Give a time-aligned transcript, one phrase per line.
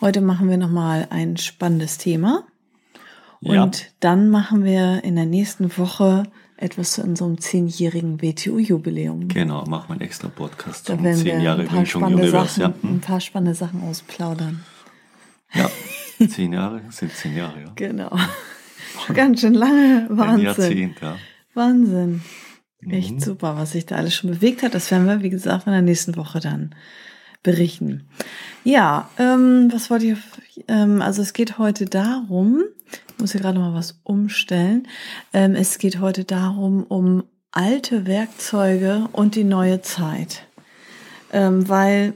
[0.00, 2.44] Heute machen wir nochmal ein spannendes Thema.
[3.40, 3.70] Und Ja.
[4.00, 6.24] dann machen wir in der nächsten Woche
[6.56, 9.28] etwas zu unserem zehnjährigen WTU-Jubiläum.
[9.28, 12.30] Genau, machen wir einen extra Podcast zum werden wir 10 Jahre ein paar, spannende.
[12.30, 12.74] Sachen, Ja.
[12.82, 14.64] ein paar spannende Sachen ausplaudern.
[15.54, 15.70] ja,
[16.28, 17.72] 10 Jahre sind 10 Jahre, ja.
[17.76, 18.16] Genau.
[19.14, 20.08] Ganz schön lange.
[20.10, 20.44] Ein Wahnsinn.
[20.44, 21.16] Jahrzehnt, ja.
[21.54, 22.22] Wahnsinn.
[22.88, 23.20] Echt Mhm.
[23.20, 24.74] super, was sich da alles schon bewegt hat.
[24.74, 26.74] Das werden wir, wie gesagt, in der nächsten Woche dann
[27.44, 28.08] berichten.
[28.68, 30.18] Ja, ähm, was wollte ich,
[30.68, 34.86] ähm, also es geht heute darum, ich muss hier gerade mal was umstellen,
[35.32, 40.42] ähm, es geht heute darum, um alte Werkzeuge und die neue Zeit.
[41.32, 42.12] Ähm, weil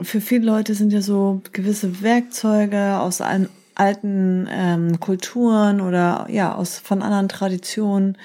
[0.00, 6.54] für viele Leute sind ja so gewisse Werkzeuge aus allen alten ähm, Kulturen oder ja
[6.54, 8.18] aus von anderen Traditionen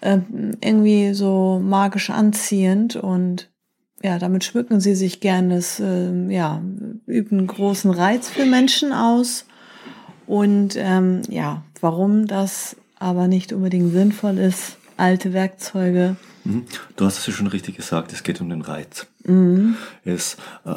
[0.00, 3.50] ähm, irgendwie so magisch anziehend und
[4.02, 6.62] ja, damit schmücken sie sich gerne, das ähm, ja,
[7.06, 9.46] üben großen Reiz für Menschen aus.
[10.26, 16.16] Und ähm, ja, warum das aber nicht unbedingt sinnvoll ist, alte Werkzeuge.
[16.44, 16.64] Mhm.
[16.96, 19.06] Du hast es ja schon richtig gesagt, es geht um den Reiz.
[19.24, 19.76] Mhm.
[20.04, 20.70] Es, äh,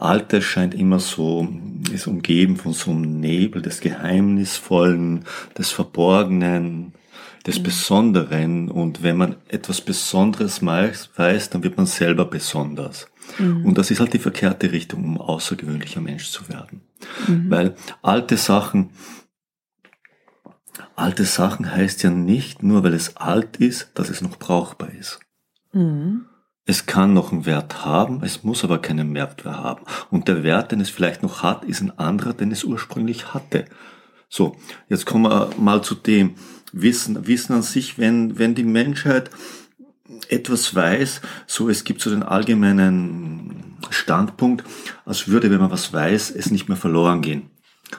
[0.00, 1.48] Altes scheint immer so,
[1.92, 5.24] ist umgeben von so einem Nebel des Geheimnisvollen,
[5.56, 6.92] des Verborgenen,
[7.48, 8.70] des Besonderen.
[8.70, 13.08] Und wenn man etwas Besonderes weiß, dann wird man selber besonders.
[13.38, 16.82] Und das ist halt die verkehrte Richtung, um außergewöhnlicher Mensch zu werden.
[17.26, 18.90] Weil alte Sachen,
[20.96, 25.20] alte Sachen heißt ja nicht nur, weil es alt ist, dass es noch brauchbar ist.
[25.72, 26.26] Mhm.
[26.64, 29.84] Es kann noch einen Wert haben, es muss aber keinen Wert mehr haben.
[30.10, 33.64] Und der Wert, den es vielleicht noch hat, ist ein anderer, den es ursprünglich hatte.
[34.28, 34.56] So,
[34.88, 36.34] jetzt kommen wir mal zu dem
[36.72, 37.26] Wissen.
[37.26, 39.30] Wissen an sich, wenn, wenn die Menschheit
[40.28, 44.64] etwas weiß, so es gibt so den allgemeinen Standpunkt,
[45.04, 47.50] als würde, wenn man was weiß, es nicht mehr verloren gehen.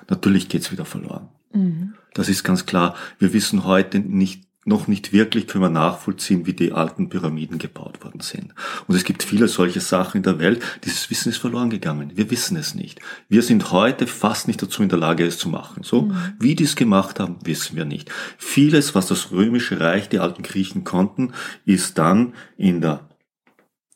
[0.08, 1.30] Natürlich geht's wieder verloren.
[1.54, 1.94] Mhm.
[2.14, 2.96] Das ist ganz klar.
[3.18, 8.02] Wir wissen heute nicht, noch nicht wirklich, können wir nachvollziehen, wie die alten Pyramiden gebaut
[8.04, 8.54] worden sind.
[8.88, 10.64] Und es gibt viele solche Sachen in der Welt.
[10.86, 12.12] Dieses Wissen ist verloren gegangen.
[12.16, 13.02] Wir wissen es nicht.
[13.28, 15.84] Wir sind heute fast nicht dazu in der Lage, es zu machen.
[15.84, 18.10] So, wie die es gemacht haben, wissen wir nicht.
[18.38, 21.34] Vieles, was das römische Reich, die alten Griechen konnten,
[21.66, 23.10] ist dann in der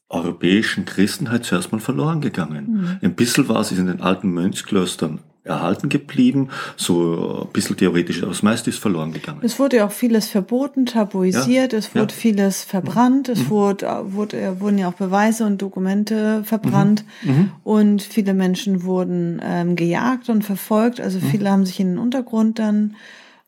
[0.09, 2.99] europäischen Christenheit zuerst mal verloren gegangen.
[3.01, 8.31] Ein bisschen was ist in den alten Mönchsklöstern erhalten geblieben, so ein bisschen theoretisch, aber
[8.31, 9.39] das meiste ist verloren gegangen.
[9.43, 12.19] Es wurde ja auch vieles verboten, tabuisiert, Ja, es wurde ja.
[12.19, 13.33] vieles verbrannt, Mhm.
[13.33, 17.51] es wurde, wurde, äh, wurden ja auch Beweise und Dokumente verbrannt Mhm.
[17.63, 21.01] und viele Menschen wurden ähm, gejagt und verfolgt.
[21.01, 22.95] Also viele haben sich in den Untergrund dann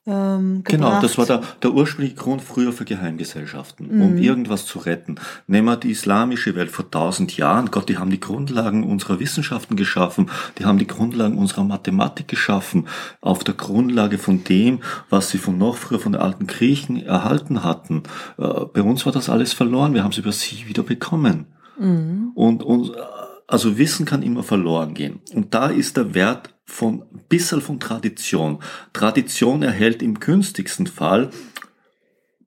[0.07, 0.53] ähm.
[0.55, 0.63] Mhm.
[0.63, 5.15] Genau, das war der, der ursprüngliche Grund früher für Geheimgesellschaften, um irgendwas zu retten.
[5.47, 7.71] Nehmen wir die islamische Welt vor tausend Jahren.
[7.71, 12.87] Gott, die haben die Grundlagen unserer Wissenschaften geschaffen, die haben die Grundlagen unserer Mathematik geschaffen,
[13.21, 14.79] auf der Grundlage von dem,
[15.09, 18.03] was sie von noch früher von den alten Griechen erhalten hatten.
[18.37, 21.45] Äh, Bei uns war das alles verloren, wir haben es über sie wieder bekommen.
[22.35, 22.91] Und, und
[23.47, 25.21] also Wissen kann immer verloren gehen.
[25.33, 28.59] Und da ist der Wert von bisschen von Tradition.
[28.93, 31.29] Tradition erhält im günstigsten Fall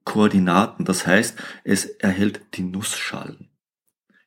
[0.03, 0.85] Koordinaten.
[0.85, 3.49] Das heißt, es erhält die Nussschalen.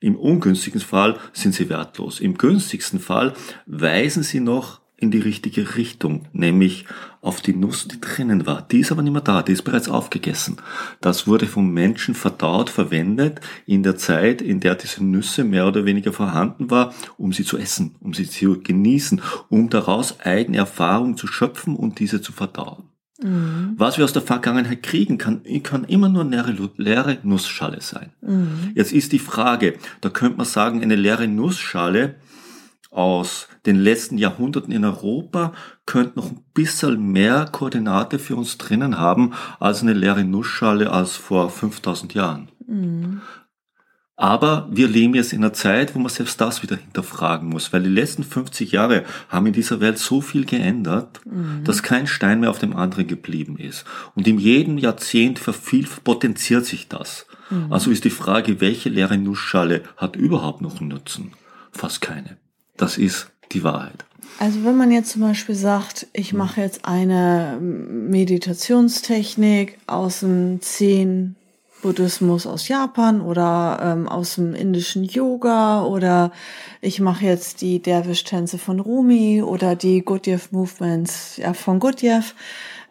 [0.00, 2.21] Im ungünstigen Fall sind sie wertlos.
[2.21, 3.34] Im günstigsten Fall
[3.66, 6.86] weisen sie noch in die richtige Richtung, nämlich
[7.20, 8.62] auf die Nuss, die drinnen war.
[8.62, 10.56] Die ist aber nicht mehr da, die ist bereits aufgegessen.
[11.00, 15.84] Das wurde vom Menschen verdaut, verwendet in der Zeit, in der diese Nüsse mehr oder
[15.84, 21.16] weniger vorhanden war, um sie zu essen, um sie zu genießen, um daraus eigene Erfahrung
[21.16, 22.84] zu schöpfen und diese zu verdauen.
[23.22, 23.75] Mhm.
[23.76, 28.10] Was wir aus der Vergangenheit kriegen, kann, kann immer nur eine leere, leere Nussschale sein.
[28.20, 28.72] Mhm.
[28.75, 32.16] Jetzt ist die Frage, da könnte man sagen, eine leere Nussschale
[32.93, 35.53] aus den letzten Jahrhunderten in Europa
[35.87, 41.17] könnte noch ein bisschen mehr Koordinate für uns drinnen haben als eine leere Nussschale als
[41.17, 42.49] vor 5000 Jahren.
[42.67, 43.23] Mhm.
[44.15, 47.83] Aber wir leben jetzt in einer Zeit, wo man selbst das wieder hinterfragen muss, weil
[47.83, 51.21] die letzten 50 Jahre haben in dieser Welt so viel geändert,
[51.65, 53.85] dass kein Stein mehr auf dem anderen geblieben ist.
[54.15, 57.27] Und in jedem Jahrzehnt verviel, potenziert sich das.
[57.71, 61.33] Also ist die Frage, welche leere Nussschale hat überhaupt noch einen Nutzen?
[61.73, 62.37] Fast keine.
[62.82, 64.05] Das ist die Wahrheit.
[64.40, 71.37] Also wenn man jetzt zum Beispiel sagt, ich mache jetzt eine Meditationstechnik aus dem Zen
[71.81, 76.32] Buddhismus aus Japan oder ähm, aus dem indischen Yoga oder
[76.81, 82.34] ich mache jetzt die Derwisch-Tänze von Rumi oder die Gurdjieff Movements ja, von Gurdjieff.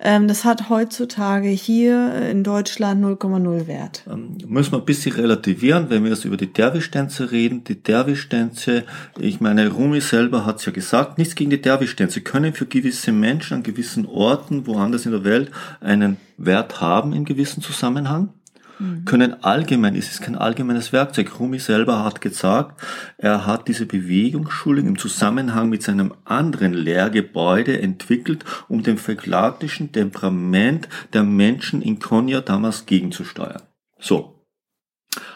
[0.04, 4.04] Ähm, das hat heutzutage hier in Deutschland 0,0 Wert.
[4.10, 7.64] Ähm, müssen wir ein bisschen relativieren, wenn wir jetzt über die Derwisch-Tänze reden.
[7.64, 8.84] Die Derwisch-Tänze,
[9.20, 13.12] ich meine, Rumi selber hat es ja gesagt, nichts gegen die Derwisch-Tänze, können für gewisse
[13.12, 15.52] Menschen an gewissen Orten, woanders in der Welt,
[15.82, 18.30] einen Wert haben in gewissen Zusammenhang
[18.82, 19.06] mhm.
[19.06, 21.40] können allgemein, es ist kein allgemeines Werkzeug.
[21.40, 22.82] Rumi selber hat gesagt,
[23.18, 30.90] er hat diese Bewegungsschulung im Zusammenhang mit seinem anderen Lehrgebäude entwickelt, um dem phlegmatischen Temperament
[31.14, 33.62] der Menschen in Konya damals gegenzusteuern.
[34.00, 34.38] So.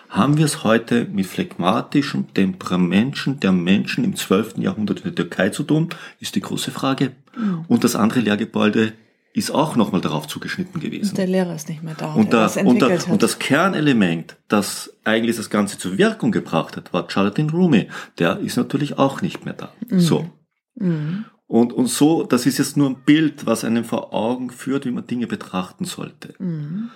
[0.10, 4.58] Haben wir es heute mit phlegmatischem Temperament der Menschen im 12.
[4.60, 5.90] Jahrhundert in der Türkei zu tun,
[6.22, 7.12] ist die große Frage.
[7.36, 7.66] Mhm.
[7.68, 8.94] Und das andere Lehrgebäude
[9.36, 11.10] ist auch nochmal darauf zugeschnitten gewesen.
[11.10, 12.14] Und der Lehrer ist nicht mehr da.
[12.14, 16.94] Und, da, und, da, und das Kernelement, das eigentlich das Ganze zur Wirkung gebracht hat,
[16.94, 17.90] war Charlatan Rumi.
[18.18, 19.74] Der ist natürlich auch nicht mehr da.
[19.90, 20.00] Mhm.
[20.00, 20.30] So.
[20.76, 21.26] Mhm.
[21.48, 24.92] Und, und so, das ist jetzt nur ein Bild, was einem vor Augen führt, wie
[24.92, 26.34] man Dinge betrachten sollte.
[26.40, 26.90] Mhm.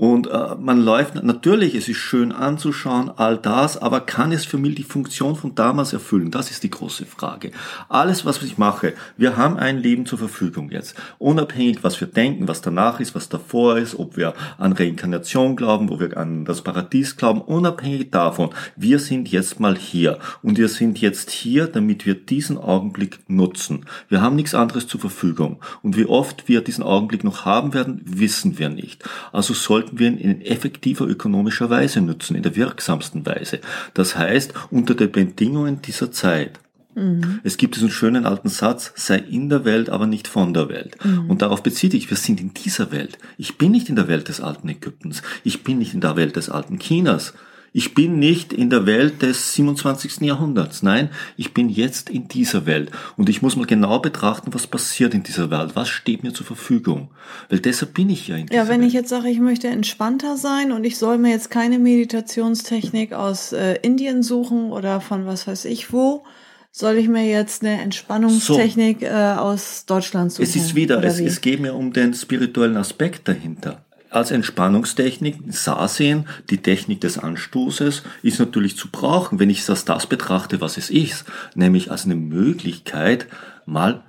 [0.00, 4.56] Und äh, man läuft, natürlich, es ist schön anzuschauen, all das, aber kann es für
[4.56, 6.30] mich die Funktion von damals erfüllen?
[6.30, 7.50] Das ist die große Frage.
[7.90, 10.94] Alles, was ich mache, wir haben ein Leben zur Verfügung jetzt.
[11.18, 15.90] Unabhängig, was wir denken, was danach ist, was davor ist, ob wir an Reinkarnation glauben,
[15.90, 20.18] ob wir an das Paradies glauben, unabhängig davon, wir sind jetzt mal hier.
[20.42, 23.84] Und wir sind jetzt hier, damit wir diesen Augenblick nutzen.
[24.08, 25.60] Wir haben nichts anderes zur Verfügung.
[25.82, 29.04] Und wie oft wir diesen Augenblick noch haben werden, wissen wir nicht.
[29.30, 33.60] Also sollten sollten wir ihn in effektiver ökonomischer Weise nutzen, in der wirksamsten Weise.
[33.94, 36.60] Das heißt, unter den Bedingungen dieser Zeit.
[36.94, 37.40] Mhm.
[37.44, 40.96] Es gibt diesen schönen alten Satz, sei in der Welt, aber nicht von der Welt.
[41.04, 41.30] Mhm.
[41.30, 43.18] Und darauf bezieht sich, wir sind in dieser Welt.
[43.38, 45.22] Ich bin nicht in der Welt des alten Ägyptens.
[45.44, 47.34] Ich bin nicht in der Welt des alten Chinas.
[47.72, 50.22] Ich bin nicht in der Welt des 27.
[50.22, 50.82] Jahrhunderts.
[50.82, 52.90] Nein, ich bin jetzt in dieser Welt.
[53.16, 55.76] Und ich muss mal genau betrachten, was passiert in dieser Welt.
[55.76, 57.10] Was steht mir zur Verfügung?
[57.48, 58.88] Weil deshalb bin ich ja in dieser Ja, wenn Welt.
[58.88, 63.52] ich jetzt sage, ich möchte entspannter sein und ich soll mir jetzt keine Meditationstechnik aus
[63.52, 66.24] äh, Indien suchen oder von was weiß ich wo,
[66.72, 69.06] soll ich mir jetzt eine Entspannungstechnik so.
[69.06, 70.42] äh, aus Deutschland suchen?
[70.44, 75.86] Es ist wieder, es, es geht mir um den spirituellen Aspekt dahinter als Entspannungstechnik sah
[75.88, 80.76] sehen, die Technik des Anstoßes ist natürlich zu brauchen, wenn ich es das betrachte, was
[80.76, 81.24] es ist,
[81.54, 83.26] nämlich als eine Möglichkeit,
[83.66, 84.02] mal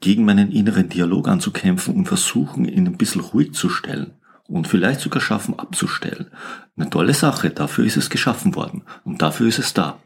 [0.00, 4.12] gegen meinen inneren Dialog anzukämpfen und versuchen, ihn ein bisschen ruhig zu stellen
[4.48, 6.30] und vielleicht sogar schaffen abzustellen.
[6.76, 9.98] Eine tolle Sache, dafür ist es geschaffen worden und dafür ist es da.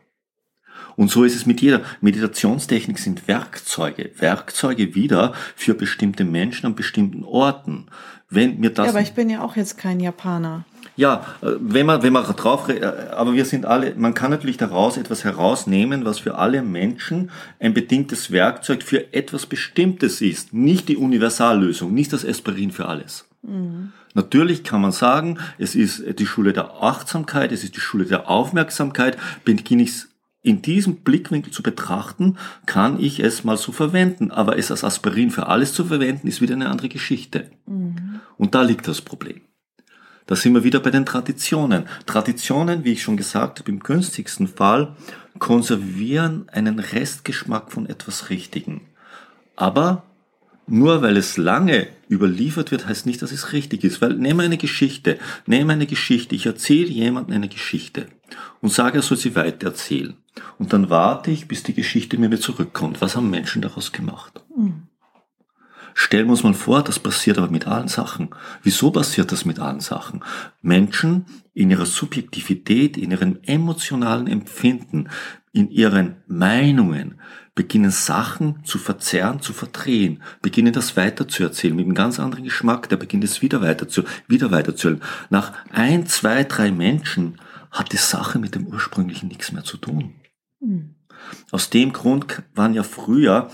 [0.97, 1.83] Und so ist es mit jeder.
[2.01, 4.11] Meditationstechnik sind Werkzeuge.
[4.19, 7.87] Werkzeuge wieder für bestimmte Menschen an bestimmten Orten.
[8.29, 8.87] Wenn mir das.
[8.87, 10.65] Ja, aber ich bin ja auch jetzt kein Japaner.
[10.97, 14.57] Ja, äh, wenn man, wenn man drauf, äh, aber wir sind alle, man kann natürlich
[14.57, 20.55] daraus etwas herausnehmen, was für alle Menschen ein bedingtes Werkzeug für etwas Bestimmtes ist.
[20.55, 23.27] Nicht die Universallösung, nicht das Esperin für alles.
[23.43, 23.93] Mhm.
[24.15, 28.31] Natürlich kann man sagen, es ist die Schule der Achtsamkeit, es ist die Schule der
[28.31, 30.07] Aufmerksamkeit, beginne ich
[30.47, 34.31] in diesem Blickwinkel zu betrachten, kann ich es mal so verwenden.
[34.31, 37.51] Aber es als Aspirin für alles zu verwenden, ist wieder eine andere Geschichte.
[37.67, 38.21] Mhm.
[38.39, 39.41] Und da liegt das Problem.
[40.27, 41.87] Da sind wir wieder bei den Traditionen.
[42.07, 44.95] Traditionen, wie ich schon gesagt habe, im günstigsten Fall
[45.41, 48.83] konservieren einen Restgeschmack von etwas Richtigen.
[49.57, 50.05] Aber
[50.69, 54.01] nur weil es lange überliefert wird, heißt nicht, dass es richtig ist.
[54.01, 58.07] Weil nehme eine Geschichte, nehme eine Geschichte, ich erzähle jemandem eine Geschichte
[58.61, 60.15] und sage, er soll sie weiter erzählen.
[60.59, 63.01] Und dann warte ich, bis die Geschichte mir wieder zurückkommt.
[63.01, 64.43] Was haben Menschen daraus gemacht?
[64.57, 64.89] Mhm.
[65.99, 68.29] Stellen wir uns mal vor, das passiert aber mit allen Sachen.
[68.63, 70.23] Wieso passiert das mit allen Sachen?
[70.61, 71.25] Menschen
[71.55, 75.09] in ihrer Subjektivität, in ihrem emotionalen Empfinden,
[75.53, 77.19] in ihren Meinungen
[77.55, 82.99] beginnen Sachen zu verzerren, zu verdrehen, beginnen das weiterzuerzählen mit einem ganz anderen Geschmack, der
[82.99, 85.03] beginnt es wieder weiter zu, wieder weiterzuerzählen.
[85.31, 87.41] Nach ein, zwei, drei Menschen
[87.71, 90.13] hat die Sache mit dem ursprünglichen nichts mehr zu tun.
[90.67, 90.95] Mhm.
[91.51, 93.51] Aus dem Grund waren ja früher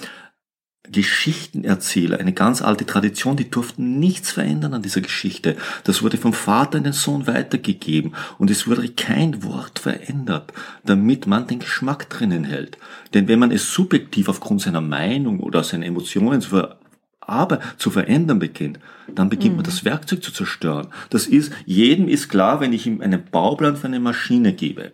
[0.90, 5.56] Geschichtenerzähler, eine ganz alte Tradition, die durften nichts verändern an dieser Geschichte.
[5.84, 10.52] Das wurde vom Vater in den Sohn weitergegeben und es wurde kein Wort verändert,
[10.84, 12.78] damit man den Geschmack drinnen hält.
[13.14, 16.78] Denn wenn man es subjektiv aufgrund seiner Meinung oder seiner Emotionen zu ver
[17.24, 18.80] aber zu verändern beginnt,
[19.14, 19.58] dann beginnt mhm.
[19.58, 20.88] man das Werkzeug zu zerstören.
[21.08, 24.92] Das ist, jedem ist klar, wenn ich ihm einen Bauplan für eine Maschine gebe,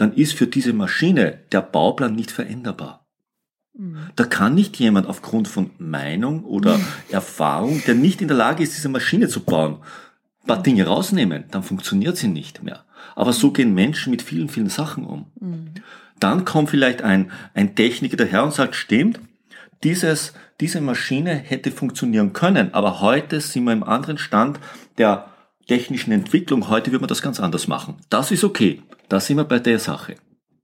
[0.00, 3.06] dann ist für diese Maschine der Bauplan nicht veränderbar.
[4.16, 6.80] Da kann nicht jemand aufgrund von Meinung oder
[7.10, 9.78] Erfahrung, der nicht in der Lage ist, diese Maschine zu bauen,
[10.42, 12.84] ein paar Dinge rausnehmen, dann funktioniert sie nicht mehr.
[13.14, 15.26] Aber so gehen Menschen mit vielen, vielen Sachen um.
[16.18, 19.20] Dann kommt vielleicht ein, ein Techniker daher und sagt, stimmt,
[19.84, 24.60] dieses, diese Maschine hätte funktionieren können, aber heute sind wir im anderen Stand
[24.98, 25.30] der
[25.70, 26.68] technischen Entwicklung.
[26.68, 27.98] Heute wird man das ganz anders machen.
[28.08, 28.82] Das ist okay.
[29.08, 30.16] Da sind wir bei der Sache.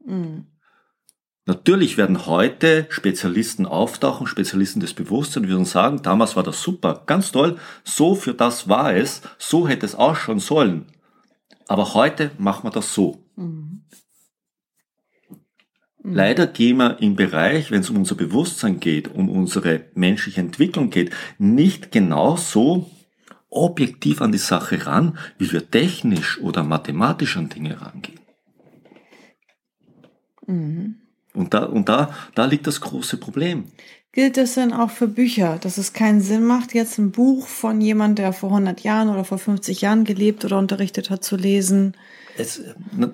[0.04, 0.46] Mhm.
[1.44, 7.30] Natürlich werden heute Spezialisten auftauchen, Spezialisten des Bewusstseins, würden sagen, damals war das super, ganz
[7.30, 10.86] toll, so für das war es, so hätte es ausschauen sollen.
[11.68, 13.22] Aber heute machen wir das so.
[13.36, 13.82] Mhm.
[16.02, 20.90] Leider gehen wir im Bereich, wenn es um unser Bewusstsein geht, um unsere menschliche Entwicklung
[20.90, 22.90] geht, nicht genau so
[23.56, 28.20] objektiv an die Sache ran, wie wir technisch oder mathematisch an Dinge rangehen.
[30.46, 30.96] Mhm.
[31.34, 33.64] Und, da, und da, da liegt das große Problem.
[34.12, 37.82] Gilt das denn auch für Bücher, dass es keinen Sinn macht, jetzt ein Buch von
[37.82, 41.94] jemand, der vor 100 Jahren oder vor 50 Jahren gelebt oder unterrichtet hat, zu lesen?
[42.38, 42.62] Es,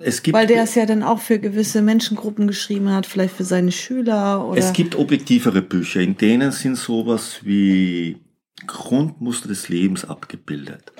[0.01, 3.43] es gibt, Weil der es ja dann auch für gewisse Menschengruppen geschrieben hat, vielleicht für
[3.43, 4.57] seine Schüler oder.
[4.57, 8.17] Es gibt objektivere Bücher, in denen sind sowas wie
[8.67, 10.93] Grundmuster des Lebens abgebildet.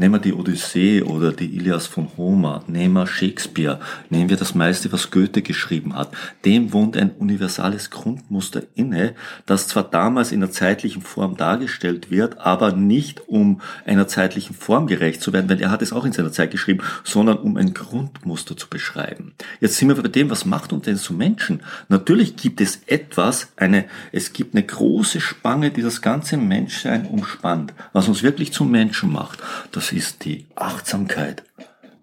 [0.00, 4.54] Nehmen wir die Odyssee oder die Ilias von Homer, nehmen wir Shakespeare, nehmen wir das
[4.54, 6.10] meiste, was Goethe geschrieben hat.
[6.46, 9.14] Dem wohnt ein universales Grundmuster inne,
[9.44, 14.86] das zwar damals in der zeitlichen Form dargestellt wird, aber nicht um einer zeitlichen Form
[14.86, 17.74] gerecht zu werden, weil er hat es auch in seiner Zeit geschrieben, sondern um ein
[17.74, 19.34] Grundmuster zu beschreiben.
[19.60, 21.60] Jetzt sind wir bei dem, was macht uns denn zu Menschen?
[21.90, 27.74] Natürlich gibt es etwas, eine, es gibt eine große Spange, die das ganze Menschsein umspannt,
[27.92, 29.40] was uns wirklich zum Menschen macht.
[29.72, 31.44] Das ist die Achtsamkeit,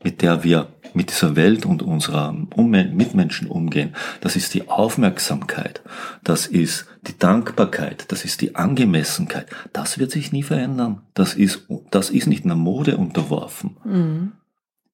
[0.03, 3.96] mit der wir mit dieser Welt und unserer Mitmenschen umgehen.
[4.22, 5.82] Das ist die Aufmerksamkeit.
[6.24, 8.06] Das ist die Dankbarkeit.
[8.10, 9.48] Das ist die Angemessenheit.
[9.74, 11.01] Das wird sich nie verändern.
[11.13, 13.77] Das ist, das ist nicht einer Mode unterworfen.
[13.86, 14.32] Mhm.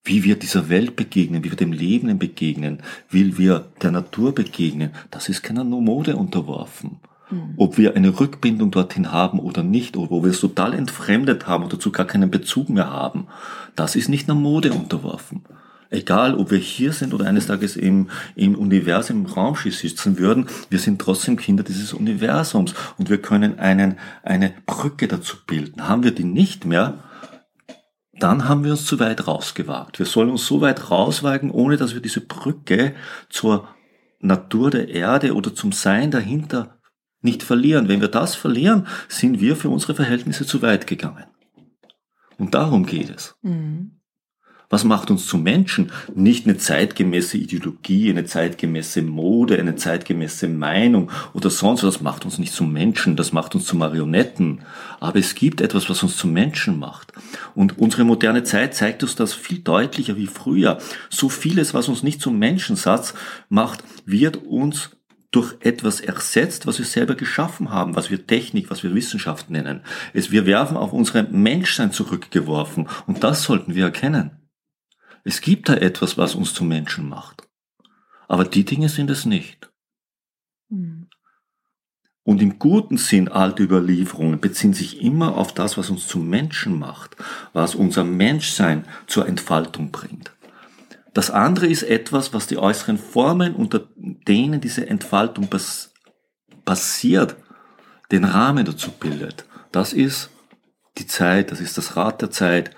[0.03, 4.91] Wie wir dieser Welt begegnen, wie wir dem Leben begegnen, wie wir der Natur begegnen,
[5.11, 6.99] das ist keiner Mode unterworfen.
[7.33, 7.53] Mhm.
[7.57, 11.63] Ob wir eine Rückbindung dorthin haben oder nicht, oder wo wir es total entfremdet haben
[11.63, 13.27] oder dazu gar keinen Bezug mehr haben,
[13.75, 15.43] das ist nicht einer Mode unterworfen.
[15.89, 20.47] Egal, ob wir hier sind oder eines Tages im, im Universum, im Raumschiff sitzen würden,
[20.69, 25.87] wir sind trotzdem Kinder dieses Universums und wir können einen, eine Brücke dazu bilden.
[25.87, 27.03] Haben wir die nicht mehr,
[28.17, 29.99] dann haben wir uns zu weit rausgewagt.
[29.99, 32.95] Wir sollen uns so weit rauswagen, ohne dass wir diese Brücke
[33.29, 33.67] zur
[34.19, 36.79] Natur der Erde oder zum Sein dahinter
[37.23, 37.87] nicht verlieren.
[37.87, 41.25] Wenn wir das verlieren, sind wir für unsere Verhältnisse zu weit gegangen.
[42.37, 43.35] Und darum geht es.
[43.41, 43.91] Mhm.
[44.73, 45.91] Was macht uns zu Menschen?
[46.15, 51.93] Nicht eine zeitgemäße Ideologie, eine zeitgemäße Mode, eine zeitgemäße Meinung oder sonst was.
[51.93, 54.61] Das macht uns nicht zu Menschen, das macht uns zu Marionetten.
[54.99, 57.13] Aber es gibt etwas, was uns zu Menschen macht.
[57.53, 60.79] Und unsere moderne Zeit zeigt uns das viel deutlicher wie früher.
[61.11, 63.13] So vieles, was uns nicht zum Menschensatz
[63.49, 64.89] macht, wird uns
[65.33, 69.81] durch etwas ersetzt, was wir selber geschaffen haben, was wir Technik, was wir Wissenschaft nennen.
[70.13, 74.31] Es, wir werfen auf unsere Menschsein zurückgeworfen und das sollten wir erkennen.
[75.23, 77.47] Es gibt da etwas, was uns zu Menschen macht.
[78.27, 79.71] Aber die Dinge sind es nicht.
[80.69, 81.07] Mhm.
[82.23, 86.79] Und im guten Sinn alte Überlieferungen beziehen sich immer auf das, was uns zu Menschen
[86.79, 87.17] macht,
[87.51, 90.31] was unser Menschsein zur Entfaltung bringt.
[91.13, 95.47] Das andere ist etwas, was die äußeren Formen, unter denen diese Entfaltung
[96.65, 97.35] passiert,
[98.11, 99.45] den Rahmen dazu bildet.
[99.71, 100.29] Das ist
[100.97, 102.71] die Zeit, das ist das Rad der Zeit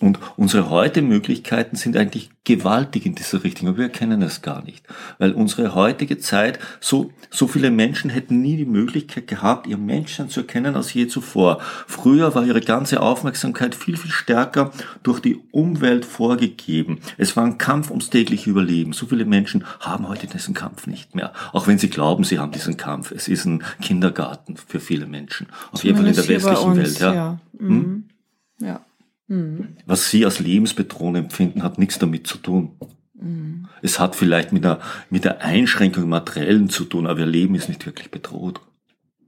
[0.00, 4.64] und unsere heute Möglichkeiten sind eigentlich gewaltig in dieser Richtung, aber wir erkennen es gar
[4.64, 4.84] nicht.
[5.18, 10.28] Weil unsere heutige Zeit, so, so viele Menschen hätten nie die Möglichkeit gehabt, ihr Menschsein
[10.28, 11.60] zu erkennen als je zuvor.
[11.86, 14.72] Früher war ihre ganze Aufmerksamkeit viel, viel stärker
[15.04, 16.98] durch die Umwelt vorgegeben.
[17.16, 18.94] Es war ein Kampf ums tägliche Überleben.
[18.94, 21.32] So viele Menschen haben heute diesen Kampf nicht mehr.
[21.52, 23.12] Auch wenn sie glauben, sie haben diesen Kampf.
[23.12, 25.46] Es ist ein Kindergarten für viele Menschen.
[25.70, 27.14] Auf jeden Fall in der westlichen uns, Welt, ja.
[27.14, 27.38] Ja.
[27.60, 27.68] Hm?
[27.68, 28.04] Mhm.
[28.58, 28.80] ja.
[29.26, 29.76] Mhm.
[29.86, 32.76] Was Sie als lebensbedrohend empfinden, hat nichts damit zu tun.
[33.14, 33.68] Mhm.
[33.82, 37.68] Es hat vielleicht mit der, mit der Einschränkung Materiellen zu tun, aber Ihr Leben ist
[37.68, 38.60] nicht wirklich bedroht.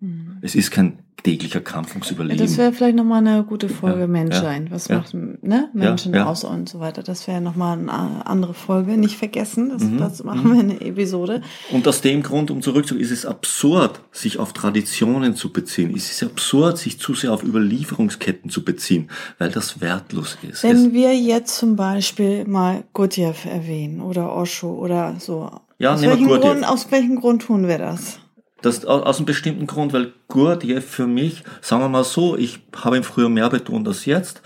[0.00, 0.38] Mhm.
[0.42, 2.38] Es ist kein täglicher Kampf ums Überleben.
[2.38, 4.68] Das wäre vielleicht nochmal eine gute Folge ja, Menschsein.
[4.70, 4.98] Was ja.
[4.98, 5.70] macht ne?
[5.72, 7.02] Menschen ja, aus und so weiter.
[7.02, 8.96] Das wäre nochmal eine andere Folge.
[8.96, 9.98] Nicht vergessen, das, mhm.
[9.98, 11.42] dazu machen wir eine Episode.
[11.72, 15.92] Und aus dem Grund, um zurückzugehen, ist es absurd, sich auf Traditionen zu beziehen.
[15.96, 20.62] Es ist absurd, sich zu sehr auf Überlieferungsketten zu beziehen, weil das wertlos ist.
[20.62, 25.50] Wenn es wir jetzt zum Beispiel mal Gurdjieff erwähnen oder Osho oder so.
[25.78, 28.20] Ja, aus, welchem Grund, aus welchem Grund tun wir das?
[28.62, 32.96] Das aus einem bestimmten Grund, weil Gurdjieff für mich, sagen wir mal so, ich habe
[32.96, 34.42] ihn früher mehr betont als jetzt,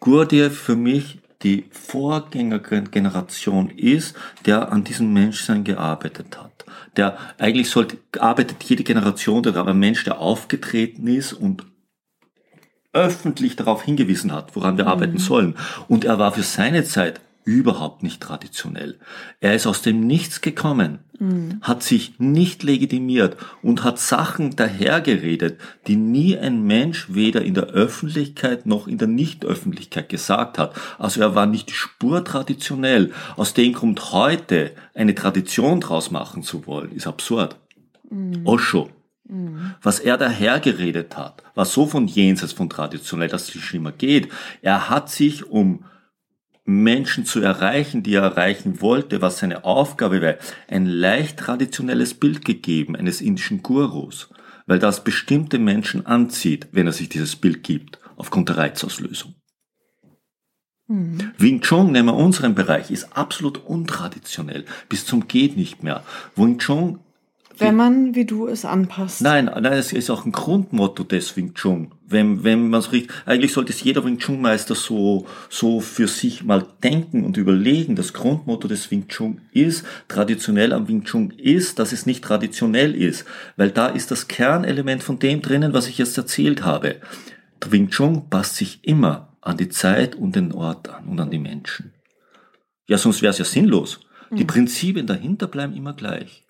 [0.00, 6.64] Gurdjieff für mich die Vorgängergeneration ist, der an diesem Menschsein gearbeitet hat.
[6.96, 11.64] Der eigentlich sollte, arbeitet jede Generation daran, ein Mensch, der aufgetreten ist und
[12.92, 14.90] öffentlich darauf hingewiesen hat, woran wir mhm.
[14.90, 15.56] arbeiten sollen.
[15.88, 18.98] Und er war für seine Zeit überhaupt nicht traditionell.
[19.40, 21.58] Er ist aus dem Nichts gekommen, mhm.
[21.60, 27.64] hat sich nicht legitimiert und hat Sachen dahergeredet, die nie ein Mensch weder in der
[27.64, 30.74] Öffentlichkeit noch in der Nichtöffentlichkeit gesagt hat.
[30.98, 33.12] Also er war nicht Spur traditionell.
[33.36, 37.56] Aus dem Grund heute eine Tradition draus machen zu wollen, ist absurd.
[38.10, 38.46] Mhm.
[38.46, 38.90] Osho.
[39.28, 39.74] Mhm.
[39.82, 44.28] Was er dahergeredet hat, war so von jenseits von traditionell, dass es nicht mehr geht.
[44.60, 45.84] Er hat sich um
[46.64, 50.34] Menschen zu erreichen, die er erreichen wollte, was seine Aufgabe war,
[50.68, 54.30] ein leicht traditionelles Bild gegeben eines indischen Gurus,
[54.66, 59.34] weil das bestimmte Menschen anzieht, wenn er sich dieses Bild gibt, aufgrund der Reizauslösung.
[60.86, 61.32] Mhm.
[61.38, 66.04] Wing Chun, nehmen wir unseren Bereich, ist absolut untraditionell, bis zum geht nicht mehr.
[66.36, 67.00] Wing Chun
[67.58, 69.20] wenn man, wie du es anpasst.
[69.20, 71.92] Nein, nein, es ist auch ein Grundmotto des Wing Chun.
[72.06, 76.08] Wenn, wenn man es richtig, eigentlich sollte es jeder Wing Chun Meister so, so für
[76.08, 77.96] sich mal denken und überlegen.
[77.96, 82.94] Das Grundmotto des Wing Chun ist, traditionell am Wing Chun ist, dass es nicht traditionell
[82.94, 83.24] ist.
[83.56, 86.96] Weil da ist das Kernelement von dem drinnen, was ich jetzt erzählt habe.
[87.62, 91.30] Der Wing Chun passt sich immer an die Zeit und den Ort an und an
[91.30, 91.92] die Menschen.
[92.86, 94.00] Ja, sonst wäre es ja sinnlos.
[94.30, 94.48] Die mhm.
[94.48, 96.44] Prinzipien dahinter bleiben immer gleich.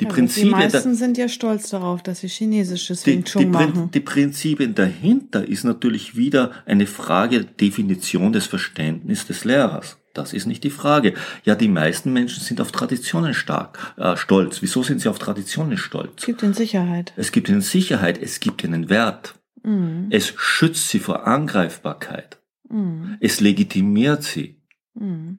[0.00, 3.90] Die, also Prinzipien die meisten sind ja stolz darauf, dass sie chinesisches Wing Chun machen.
[3.92, 9.98] Die Prinzipien dahinter ist natürlich wieder eine Frage Definition des Verständnisses des Lehrers.
[10.12, 11.14] Das ist nicht die Frage.
[11.44, 14.62] Ja, die meisten Menschen sind auf Traditionen stark, äh, stolz.
[14.62, 16.12] Wieso sind sie auf Traditionen stolz?
[16.18, 17.12] Es gibt ihnen Sicherheit.
[17.16, 19.34] Es gibt ihnen Sicherheit, es gibt ihnen Wert.
[19.62, 20.08] Mhm.
[20.10, 22.38] Es schützt sie vor Angreifbarkeit.
[22.68, 23.16] Mhm.
[23.20, 24.60] Es legitimiert sie.
[24.94, 25.38] Mhm.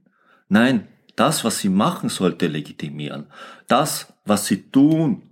[0.50, 3.28] Nein, das, was sie machen sollte, legitimieren.
[3.68, 5.24] Das, was sie tun,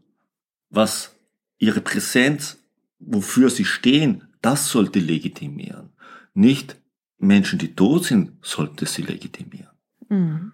[0.69, 1.15] was
[1.57, 2.59] ihre Präsenz,
[2.99, 5.89] wofür sie stehen, das sollte legitimieren.
[6.33, 6.77] Nicht
[7.17, 9.71] Menschen, die tot sind, sollte sie legitimieren.
[10.09, 10.51] Mhm.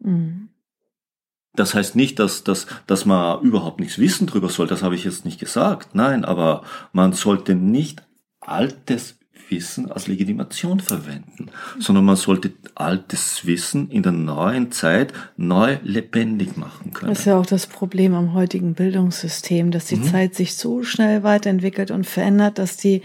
[0.00, 0.48] Mhm.
[1.54, 5.04] Das heißt nicht, dass, dass, dass man überhaupt nichts wissen drüber soll, das habe ich
[5.04, 5.94] jetzt nicht gesagt.
[5.94, 8.02] Nein, aber man sollte nicht
[8.40, 9.17] Altes
[9.50, 16.56] Wissen als Legitimation verwenden, sondern man sollte altes Wissen in der neuen Zeit neu lebendig
[16.56, 17.10] machen können.
[17.10, 20.04] Das ist ja auch das Problem am heutigen Bildungssystem, dass die mhm.
[20.04, 23.02] Zeit sich so schnell weiterentwickelt und verändert, dass die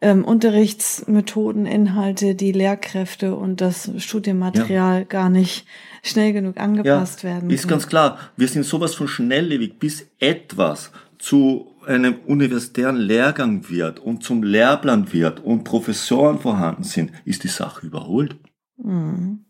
[0.00, 5.04] ähm, Unterrichtsmethoden, Inhalte, die Lehrkräfte und das Studienmaterial ja.
[5.04, 5.64] gar nicht
[6.02, 7.50] schnell genug angepasst ja, werden.
[7.50, 8.18] Ist ganz klar.
[8.36, 15.12] Wir sind sowas von schnelllebig, bis etwas zu einem universitären Lehrgang wird und zum Lehrplan
[15.12, 18.36] wird und Professoren vorhanden sind, ist die Sache überholt.
[18.76, 19.44] Mhm.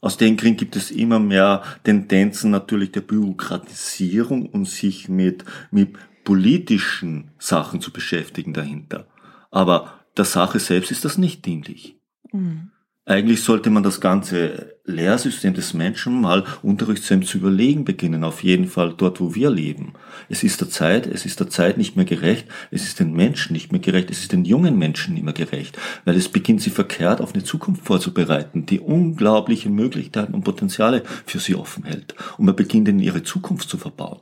[0.00, 5.96] Aus dem Grund gibt es immer mehr Tendenzen natürlich der Bürokratisierung und sich mit, mit
[6.24, 9.08] politischen Sachen zu beschäftigen dahinter.
[9.50, 11.98] Aber der Sache selbst ist das nicht dienlich.
[12.32, 12.70] Mhm.
[13.08, 18.66] Eigentlich sollte man das ganze Lehrsystem des Menschen mal Unterrichtssystem zu überlegen beginnen, auf jeden
[18.66, 19.94] Fall dort, wo wir leben.
[20.28, 23.54] Es ist der Zeit, es ist der Zeit nicht mehr gerecht, es ist den Menschen
[23.54, 26.68] nicht mehr gerecht, es ist den jungen Menschen nicht mehr gerecht, weil es beginnt sie
[26.68, 32.14] verkehrt auf eine Zukunft vorzubereiten, die unglaubliche Möglichkeiten und Potenziale für sie offen hält.
[32.36, 34.20] Und man beginnt ihnen ihre Zukunft zu verbauen.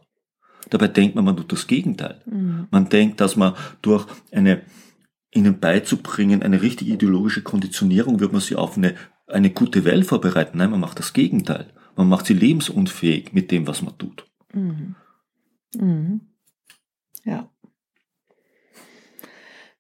[0.71, 2.21] Dabei denkt man, man tut das Gegenteil.
[2.25, 2.69] Mhm.
[2.71, 4.63] Man denkt, dass man durch eine
[5.37, 8.95] ihnen beizubringen, eine richtige ideologische Konditionierung, wird man sie auf eine,
[9.27, 10.59] eine gute Welt vorbereiten.
[10.59, 11.73] Nein, man macht das Gegenteil.
[11.95, 14.27] Man macht sie lebensunfähig mit dem, was man tut.
[14.53, 14.95] Mhm.
[15.75, 16.21] Mhm.
[17.25, 17.51] Ja.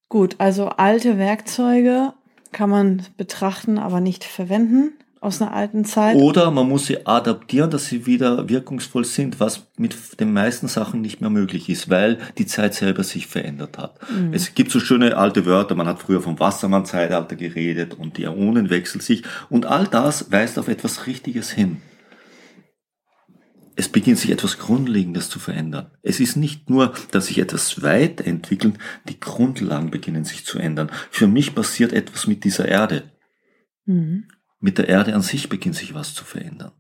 [0.08, 2.12] Gut, also alte Werkzeuge
[2.52, 6.16] kann man betrachten, aber nicht verwenden aus einer alten Zeit.
[6.16, 11.00] Oder man muss sie adaptieren, dass sie wieder wirkungsvoll sind, was mit den meisten Sachen
[11.00, 13.98] nicht mehr möglich ist, weil die Zeit selber sich verändert hat.
[14.10, 14.32] Mhm.
[14.32, 18.70] Es gibt so schöne alte Wörter, man hat früher vom Wassermann-Zeitalter geredet und die Äonen
[18.70, 21.80] wechseln sich und all das weist auf etwas Richtiges hin.
[23.78, 25.90] Es beginnt sich etwas Grundlegendes zu verändern.
[26.02, 30.90] Es ist nicht nur, dass sich etwas weiterentwickelt, die Grundlagen beginnen sich zu ändern.
[31.10, 33.02] Für mich passiert etwas mit dieser Erde.
[33.84, 34.28] Mhm.
[34.66, 36.72] Mit der Erde an sich beginnt sich was zu verändern.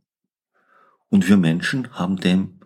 [1.08, 2.58] Und wir Menschen haben dem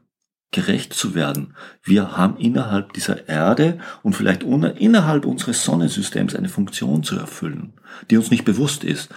[0.51, 1.55] gerecht zu werden.
[1.83, 7.75] Wir haben innerhalb dieser Erde und vielleicht innerhalb unseres Sonnensystems eine Funktion zu erfüllen,
[8.09, 9.11] die uns nicht bewusst ist.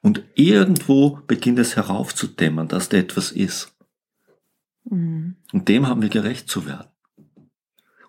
[0.00, 3.76] Und irgendwo beginnt es heraufzudämmern, dass da etwas ist.
[4.84, 5.36] Mhm.
[5.52, 6.88] Und dem haben wir gerecht zu werden.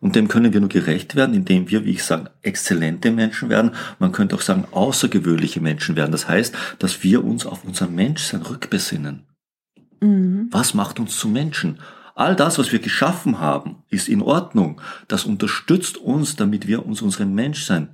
[0.03, 3.71] Und dem können wir nur gerecht werden, indem wir, wie ich sage, exzellente Menschen werden.
[3.99, 6.11] Man könnte auch sagen, außergewöhnliche Menschen werden.
[6.11, 9.23] Das heißt, dass wir uns auf unser Menschsein rückbesinnen.
[10.01, 10.49] Mhm.
[10.51, 11.79] Was macht uns zu Menschen?
[12.15, 14.81] All das, was wir geschaffen haben, ist in Ordnung.
[15.07, 17.87] Das unterstützt uns, damit wir uns unserem Menschsein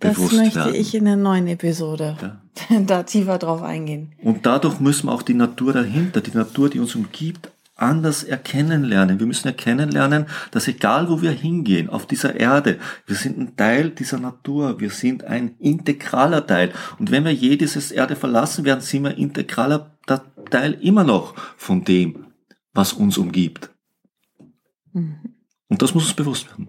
[0.00, 0.74] das bewusst möchte werden.
[0.74, 2.80] ich in der neuen Episode ja.
[2.84, 4.12] da tiefer drauf eingehen.
[4.20, 8.84] Und dadurch müssen wir auch die Natur dahinter, die Natur, die uns umgibt, anders erkennen
[8.84, 9.18] lernen.
[9.18, 13.56] Wir müssen erkennen lernen, dass egal wo wir hingehen, auf dieser Erde, wir sind ein
[13.56, 16.72] Teil dieser Natur, wir sind ein integraler Teil.
[16.98, 19.96] Und wenn wir je dieses Erde verlassen werden, sind wir integraler
[20.50, 22.26] Teil immer noch von dem,
[22.72, 23.70] was uns umgibt.
[24.92, 25.16] Mhm.
[25.68, 26.68] Und das muss uns bewusst werden.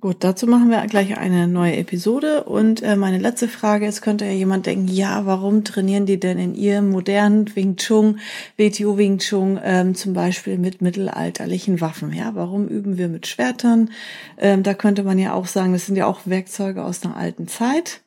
[0.00, 2.44] Gut, dazu machen wir gleich eine neue Episode.
[2.44, 6.38] Und äh, meine letzte Frage ist, könnte ja jemand denken, ja, warum trainieren die denn
[6.38, 8.18] in ihrem modernen Wing Chun,
[8.56, 12.14] WTO Wing Chun ähm, zum Beispiel mit mittelalterlichen Waffen?
[12.14, 13.90] Ja, warum üben wir mit Schwertern?
[14.38, 17.46] Ähm, da könnte man ja auch sagen, das sind ja auch Werkzeuge aus einer alten
[17.46, 18.00] Zeit.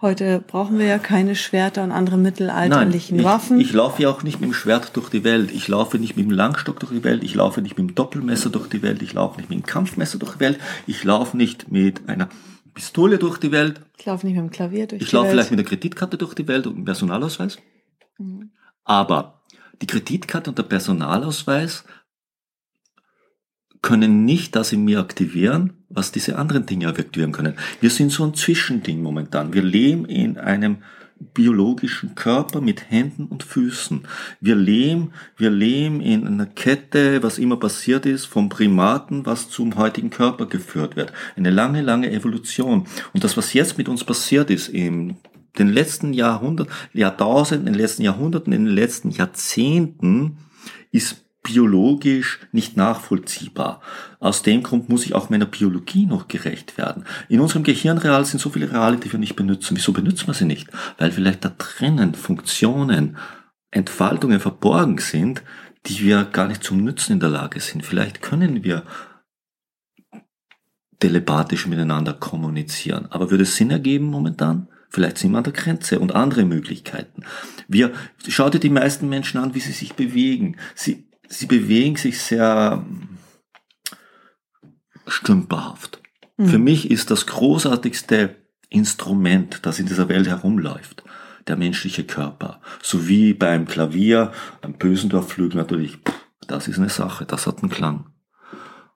[0.00, 3.60] Heute brauchen wir ja keine Schwerter und andere mittelalterlichen Nein, ich, Waffen.
[3.60, 5.50] Ich laufe ja auch nicht mit dem Schwert durch die Welt.
[5.50, 7.24] Ich laufe nicht mit dem Langstock durch die Welt.
[7.24, 9.02] Ich laufe nicht mit dem Doppelmesser durch die Welt.
[9.02, 10.60] Ich laufe nicht mit dem Kampfmesser durch die Welt.
[10.86, 12.28] Ich laufe nicht mit einer
[12.74, 13.80] Pistole durch die Welt.
[13.98, 15.08] Ich laufe nicht mit dem Klavier durch ich die Welt.
[15.08, 17.58] Ich laufe vielleicht mit der Kreditkarte durch die Welt und einem Personalausweis.
[18.18, 18.50] Mhm.
[18.84, 19.42] Aber
[19.82, 21.84] die Kreditkarte und der Personalausweis
[23.82, 27.54] können nicht das in mir aktivieren, was diese anderen Dinge aktivieren können.
[27.80, 29.52] Wir sind so ein Zwischending momentan.
[29.52, 30.78] Wir leben in einem
[31.34, 34.02] biologischen Körper mit Händen und Füßen.
[34.40, 39.76] Wir leben, wir leben in einer Kette, was immer passiert ist, vom Primaten, was zum
[39.76, 41.12] heutigen Körper geführt wird.
[41.36, 42.86] Eine lange, lange Evolution.
[43.12, 45.16] Und das, was jetzt mit uns passiert ist, in
[45.58, 50.38] den letzten Jahrhunderten, Jahrtausenden, in den letzten Jahrhunderten, in den letzten Jahrzehnten,
[50.92, 53.80] ist biologisch nicht nachvollziehbar.
[54.20, 57.04] Aus dem Grund muss ich auch meiner Biologie noch gerecht werden.
[57.28, 59.76] In unserem Gehirnreal sind so viele Reale, die wir nicht benutzen.
[59.76, 60.68] Wieso benutzen wir sie nicht?
[60.98, 63.16] Weil vielleicht da drinnen Funktionen,
[63.70, 65.42] Entfaltungen verborgen sind,
[65.86, 67.84] die wir gar nicht zum Nützen in der Lage sind.
[67.84, 68.82] Vielleicht können wir
[71.00, 73.06] telepathisch miteinander kommunizieren.
[73.10, 74.68] Aber würde es Sinn ergeben momentan?
[74.90, 77.22] Vielleicht sind wir an der Grenze und andere Möglichkeiten.
[77.68, 77.92] Wir,
[78.26, 80.56] schau dir die meisten Menschen an, wie sie sich bewegen.
[80.74, 82.84] Sie, sie bewegen sich sehr
[85.06, 86.00] stümperhaft.
[86.36, 86.48] Mhm.
[86.48, 88.36] Für mich ist das großartigste
[88.68, 91.02] Instrument, das in dieser Welt herumläuft,
[91.46, 92.60] der menschliche Körper.
[92.82, 95.98] So wie beim Klavier, beim Bösendorfflügel natürlich,
[96.46, 98.10] das ist eine Sache, das hat einen Klang.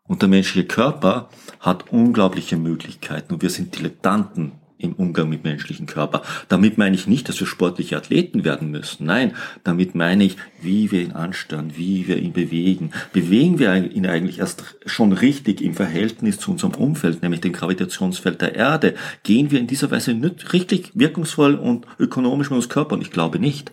[0.04, 5.86] Und der menschliche Körper hat unglaubliche Möglichkeiten und wir sind Dilettanten im Umgang mit menschlichen
[5.86, 6.22] Körper.
[6.48, 9.06] Damit meine ich nicht, dass wir sportliche Athleten werden müssen.
[9.06, 12.90] Nein, damit meine ich, wie wir ihn ansteuern, wie wir ihn bewegen.
[13.12, 18.40] Bewegen wir ihn eigentlich erst schon richtig im Verhältnis zu unserem Umfeld, nämlich dem Gravitationsfeld
[18.40, 18.94] der Erde?
[19.22, 22.94] Gehen wir in dieser Weise nicht richtig wirkungsvoll und ökonomisch mit uns Körper?
[22.94, 23.72] Und ich glaube nicht.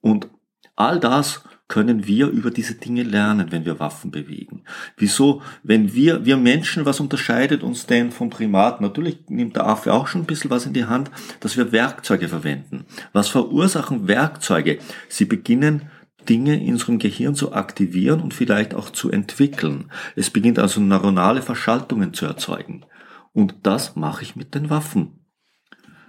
[0.00, 0.28] Und
[0.76, 4.64] all das können wir über diese Dinge lernen, wenn wir Waffen bewegen.
[4.96, 8.84] Wieso, wenn wir, wir Menschen, was unterscheidet uns denn vom Primaten?
[8.84, 12.26] Natürlich nimmt der Affe auch schon ein bisschen was in die Hand, dass wir Werkzeuge
[12.26, 12.86] verwenden.
[13.12, 14.80] Was verursachen Werkzeuge?
[15.08, 15.82] Sie beginnen
[16.28, 19.92] Dinge in unserem Gehirn zu aktivieren und vielleicht auch zu entwickeln.
[20.16, 22.84] Es beginnt also neuronale Verschaltungen zu erzeugen.
[23.32, 25.20] Und das mache ich mit den Waffen.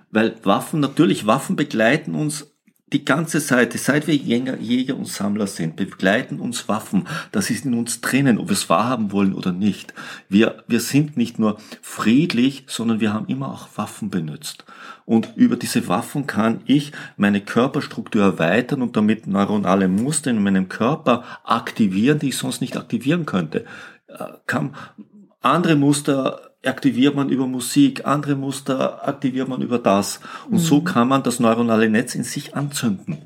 [0.10, 2.51] Weil Waffen, natürlich, Waffen begleiten uns
[2.93, 7.08] die ganze Seite, seit wir Jäger, und Sammler sind, begleiten uns Waffen.
[7.32, 9.93] Das ist in uns drinnen, ob wir es wahrhaben wollen oder nicht.
[10.27, 14.65] Wir, wir sind nicht nur friedlich, sondern wir haben immer auch Waffen benutzt.
[15.06, 20.67] Und über diese Waffen kann ich meine Körperstruktur erweitern und damit neuronale Muster in meinem
[20.67, 23.65] Körper aktivieren, die ich sonst nicht aktivieren könnte.
[24.08, 24.75] Äh, kann
[25.41, 30.19] andere Muster aktiviert man über Musik, andere Muster aktiviert man über das.
[30.45, 30.60] Und mhm.
[30.60, 33.17] so kann man das neuronale Netz in sich anzünden.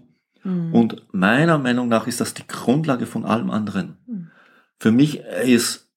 [0.43, 0.73] Mhm.
[0.73, 3.97] Und meiner Meinung nach ist das die Grundlage von allem anderen.
[4.07, 4.31] Mhm.
[4.79, 5.89] Für mich ist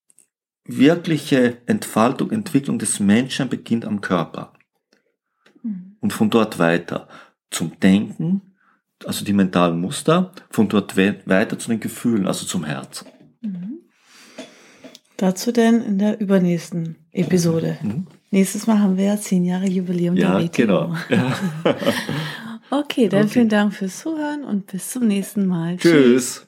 [0.64, 4.52] wirkliche Entfaltung, Entwicklung des Menschen beginnt am Körper.
[5.62, 5.96] Mhm.
[6.00, 7.08] Und von dort weiter
[7.50, 8.42] zum Denken,
[9.06, 13.04] also die mentalen Muster, von dort weiter zu den Gefühlen, also zum Herz.
[15.18, 17.76] Dazu denn in der übernächsten Episode.
[17.82, 18.06] Mhm.
[18.30, 20.56] Nächstes Mal haben wir ja zehn Jahre Jubiläum ja, der WTO.
[20.56, 20.94] Genau.
[21.08, 21.36] Ja.
[22.70, 23.30] okay, dann okay.
[23.30, 25.76] vielen Dank fürs Zuhören und bis zum nächsten Mal.
[25.76, 25.92] Tschüss.
[25.92, 26.47] Tschüss.